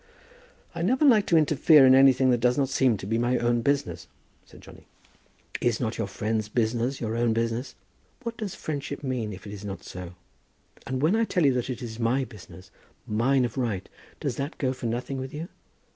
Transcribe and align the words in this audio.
"I 0.73 0.81
never 0.81 1.05
like 1.05 1.27
to 1.27 1.37
interfere 1.37 1.85
in 1.85 1.93
anything 1.93 2.31
that 2.31 2.39
does 2.39 2.57
not 2.57 2.69
seem 2.69 2.97
to 2.97 3.05
be 3.05 3.19
my 3.19 3.37
own 3.37 3.61
business," 3.61 4.07
said 4.45 4.59
Johnny. 4.61 4.87
"Is 5.61 5.79
not 5.79 5.99
your 5.99 6.07
friend's 6.07 6.49
business 6.49 6.99
your 6.99 7.15
own 7.15 7.33
business? 7.33 7.75
What 8.23 8.35
does 8.35 8.55
friendship 8.55 9.03
mean 9.03 9.31
if 9.31 9.45
it 9.45 9.53
is 9.53 9.63
not 9.63 9.83
so? 9.83 10.15
And 10.87 11.03
when 11.03 11.15
I 11.15 11.23
tell 11.23 11.45
you 11.45 11.53
that 11.53 11.69
it 11.69 11.83
is 11.83 11.99
my 11.99 12.25
business, 12.25 12.71
mine 13.05 13.45
of 13.45 13.59
right, 13.59 13.87
does 14.19 14.37
that 14.37 14.57
go 14.57 14.73
for 14.73 14.87
nothing 14.87 15.19
with 15.19 15.35
you? 15.35 15.49